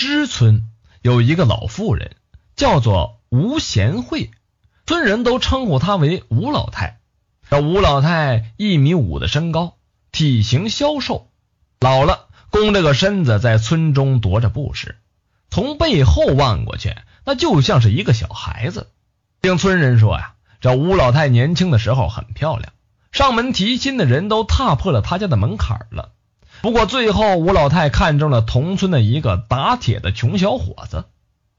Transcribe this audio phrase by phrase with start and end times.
[0.00, 0.62] 知村
[1.02, 2.16] 有一个老妇人，
[2.56, 4.30] 叫做吴贤惠，
[4.86, 7.00] 村人都称呼她为吴老太。
[7.50, 9.76] 这吴老太一米五的身高，
[10.10, 11.28] 体型消瘦，
[11.80, 14.96] 老了弓着个身子在村中踱着步时，
[15.50, 16.96] 从背后望过去，
[17.26, 18.88] 那就像是一个小孩子。
[19.42, 20.32] 听村人说呀，
[20.62, 22.72] 这吴老太年轻的时候很漂亮，
[23.12, 26.12] 上门提亲的人都踏破了她家的门槛了。
[26.62, 31.06] 不过最后，吴老太看中了同村的一个打铁的穷小伙子，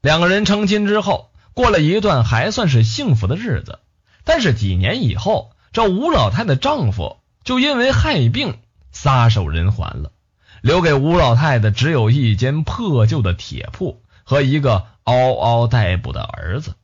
[0.00, 3.80] 两个人成亲之后，过了一段还算是幸福的日子。
[4.24, 8.58] 但是几年以后，这吴老太的丈夫就因为害病
[8.92, 10.12] 撒手人寰了，
[10.60, 16.74] 留给吴老太的只有一间破旧的铁铺和一个嗷嗷待哺的儿子。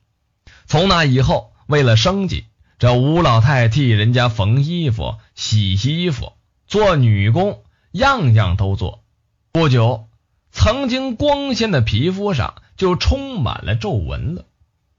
[0.67, 2.43] 从那以后，为了生计，
[2.79, 6.33] 这吴老太替人家缝衣服、洗衣服、
[6.67, 7.61] 做女工。
[7.91, 9.03] 样样都做，
[9.51, 10.07] 不久，
[10.51, 14.45] 曾经光鲜的皮肤上就充满了皱纹了。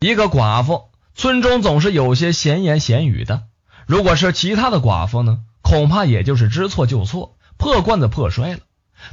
[0.00, 3.44] 一个寡妇，村中总是有些闲言闲语的。
[3.86, 8.60] 如果是其他的寡妇呢，恐怕也就是知错就错，破罐子破摔了。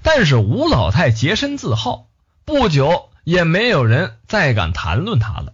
[0.01, 2.07] 但是吴老太洁身自好，
[2.45, 5.53] 不久也没有人再敢谈论她了。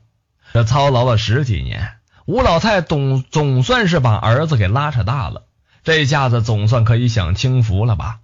[0.54, 5.44] 这操劳了十几年，吴老太总总算是把儿子给拉扯大了。
[5.84, 8.20] 这下子总算可以享清福了吧？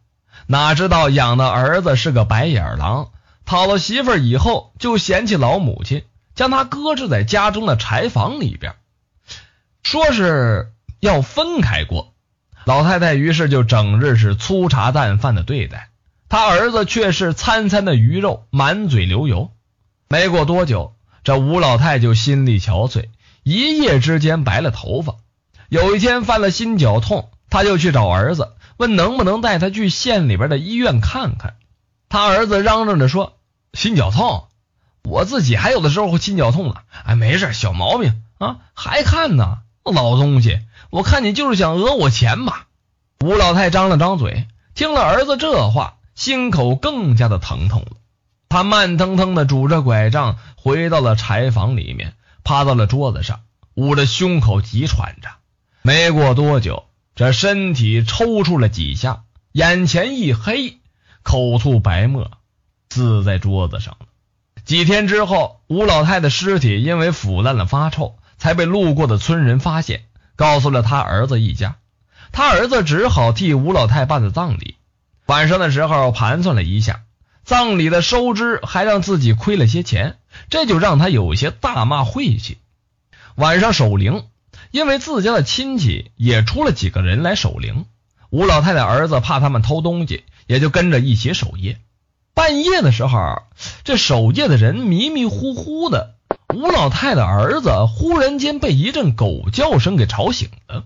[0.48, 3.12] 哪知道养的儿子是个白眼狼，
[3.46, 6.04] 讨了媳妇以后就嫌弃老母亲，
[6.36, 8.76] 将他搁置在家中的柴房里边，
[9.84, 12.14] 说是要分开过。
[12.64, 15.90] 老太太于是就整日是粗茶淡饭的对待
[16.30, 19.52] 他儿子，却是餐餐的鱼肉，满嘴流油。
[20.08, 23.10] 没过多久，这吴老太就心力憔悴，
[23.44, 25.16] 一夜之间白了头发。
[25.68, 27.30] 有一天犯了心绞痛。
[27.50, 31.56] 他就去找儿子，问能不能带他去县里边的医院看看。
[32.08, 33.38] 他儿子嚷嚷着说
[33.74, 34.48] ：“心绞痛，
[35.04, 36.76] 我自己还有的时候会心绞痛呢。
[37.06, 42.68] 哎，没事，小毛病啊，还看呢，老东西，我看你就是想讹我钱吧。”
[43.24, 47.98] 吴老太张了张嘴，听了儿子这话，心口更加的疼痛了。
[48.48, 52.14] 他慢腾腾的拄着拐杖回到了柴房里面，
[52.44, 53.42] 趴到了桌子上，
[53.76, 55.30] 捂着胸口急喘着。
[55.82, 56.86] 没过多久。
[57.20, 60.78] 这身体抽搐了几下，眼前一黑，
[61.22, 62.32] 口吐白沫，
[62.90, 64.06] 死在桌子上了。
[64.64, 70.06] 几天之后，吴老太的尸体因为腐烂了发臭，才被路过的村人发现，
[70.38, 71.76] 告诉了他儿子一家。
[72.32, 74.76] 他儿子只好替吴老太办了葬礼。
[75.26, 77.02] 晚上的时候盘算了一下，
[77.44, 80.20] 葬礼的收支还让自己亏了些钱，
[80.50, 82.60] 这就让他有些大骂晦气。
[83.36, 84.24] 晚上守灵。
[84.72, 87.86] 因为自家的亲戚也出了几个人来守灵，
[88.30, 91.80] 吴老太太儿子怕他们偷东西，也就跟着一起守夜。
[92.34, 93.44] 半夜的时候，
[93.84, 96.16] 这守夜的人迷迷糊糊的，
[96.54, 100.86] 吴老太太儿子忽然间被一阵狗叫声给吵醒了。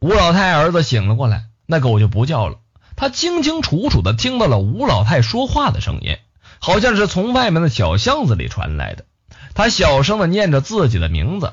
[0.00, 2.56] 吴老太儿子醒了过来，那狗就不叫了，
[2.96, 6.16] 他清清楚楚的听到了吴老太说话的声音，
[6.58, 9.04] 好像是从外面的小巷子里传来的。
[9.54, 11.52] 他小声的念着自己的名字。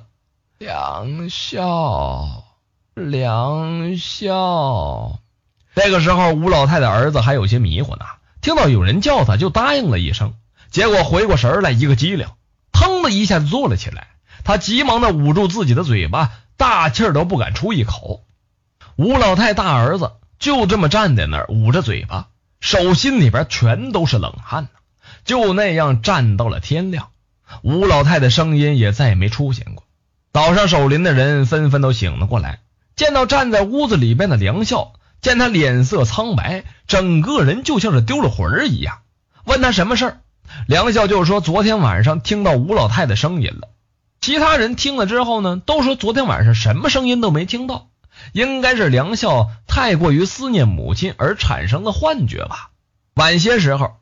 [0.57, 2.45] 梁孝，
[2.93, 5.19] 梁孝。
[5.75, 8.05] 这个时候，吴老太的儿子还有些迷糊呢，
[8.39, 10.33] 听到有人叫他，就答应了一声。
[10.71, 12.29] 结果回过神来，一个机灵，
[12.71, 14.07] 腾的一下子坐了起来。
[14.45, 18.23] 他急忙的捂住自己的嘴巴，大气儿都不敢出一口。
[18.95, 22.29] 吴老太大儿子就这么站在那儿，捂着嘴巴，
[22.61, 24.69] 手心里边全都是冷汗呢。
[25.25, 27.09] 就那样站到了天亮，
[27.61, 29.83] 吴老太的声音也再没出现过。
[30.35, 32.59] 早上守灵的人纷纷都醒了过来，
[32.97, 34.91] 见到站在屋子里边的梁孝，
[35.21, 38.97] 见他脸色苍白，整个人就像是丢了魂儿一样。
[39.45, 40.17] 问他什么事儿，
[40.67, 43.69] 梁孝就说昨天晚上听到吴老太的声音了。
[44.19, 47.87] 其他人听了之后呢，都说昨天晚上什么声音都没听到，
[48.33, 52.71] 应该是梁孝太过于思念母亲而产生的幻觉吧。
[53.13, 53.93] 晚些时候，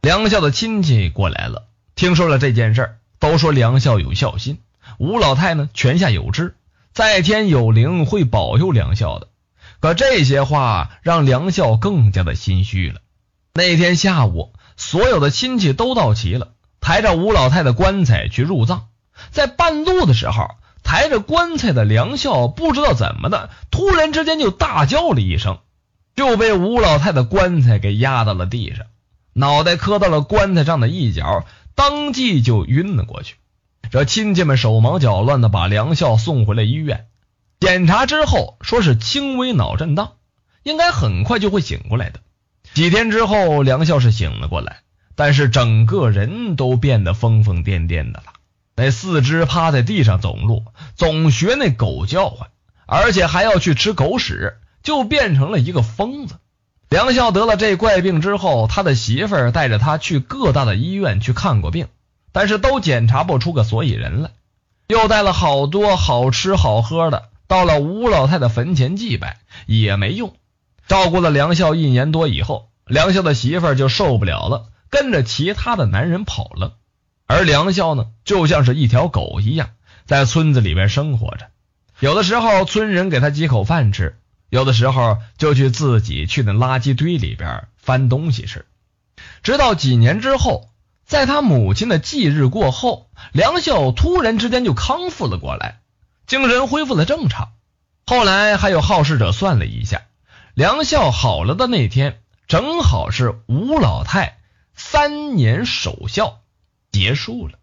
[0.00, 1.64] 梁孝的亲戚过来了，
[1.94, 4.60] 听说了这件事儿，都说梁孝有孝心。
[4.98, 6.56] 吴老太呢，泉下有知，
[6.92, 9.28] 在天有灵，会保佑梁孝的。
[9.80, 13.00] 可这些话让梁孝更加的心虚了。
[13.52, 18.86] 那天下午，所有的亲戚都到齐了，抬着吴老太的棺材去入葬。
[19.30, 20.48] 在半路的时候，
[20.82, 25.58] 抬着棺材的梁孝不知道怎么的，突然之间就大叫了一声，
[26.16, 28.86] 就被吴老太的棺材给压到了地上，
[29.34, 31.44] 脑袋磕到了棺材上的一角，
[31.74, 33.36] 当即就晕了过去。
[33.94, 37.06] 这亲戚们手忙脚乱的把梁孝送回了医院，
[37.60, 40.14] 检查之后说是轻微脑震荡，
[40.64, 42.18] 应该很快就会醒过来的。
[42.72, 44.78] 几天之后，梁孝是醒了过来，
[45.14, 48.32] 但是整个人都变得疯疯癫癫的了。
[48.74, 50.64] 那四肢趴在地上走路，
[50.96, 52.48] 总学那狗叫唤，
[52.86, 56.34] 而且还要去吃狗屎，就变成了一个疯子。
[56.88, 61.86] 梁孝得了这怪病之后，他的媳妇儿带着他去各大的医院去看过病，
[62.34, 64.32] 但是都检查不出个所以然来。
[64.88, 70.34] 又带了好多好吃好喝的，到了吴老太的坟前祭拜也没用。
[70.88, 76.74] 照顾了梁孝一年多以后，梁孝的媳妇就受不了了，跟着其他的男人跑了。
[77.26, 79.70] 而梁孝呢，就像是一条狗一样，
[80.04, 81.46] 在村子里边生活着。
[82.00, 84.18] 有的时候村人给他几口饭吃。
[84.50, 88.66] 有的时候就去自己去那垃圾堆里边翻东西吃，
[89.42, 90.68] 直到几年之后，
[91.06, 95.80] 在他母亲的忌日过后，梁孝突然之间就康复了过来，
[96.26, 97.52] 精神恢复了正常。
[98.06, 100.02] 后来还有好事者算了一下，
[100.54, 104.38] 梁孝好了的那天，正好是吴老太
[104.74, 106.40] 三年守孝
[106.90, 107.58] 结束了。